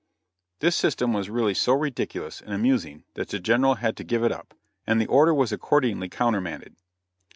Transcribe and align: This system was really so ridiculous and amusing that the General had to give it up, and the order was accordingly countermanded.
This 0.61 0.75
system 0.75 1.13
was 1.13 1.29
really 1.29 1.53
so 1.53 1.73
ridiculous 1.73 2.41
and 2.41 2.53
amusing 2.55 3.03
that 3.13 3.29
the 3.29 3.37
General 3.37 3.75
had 3.75 3.95
to 3.97 4.03
give 4.03 4.23
it 4.23 4.31
up, 4.31 4.55
and 4.87 4.99
the 4.99 5.05
order 5.05 5.31
was 5.31 5.51
accordingly 5.51 6.09
countermanded. 6.09 6.75